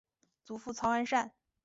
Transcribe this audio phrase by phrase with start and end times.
[0.43, 1.31] 祖父曹安善。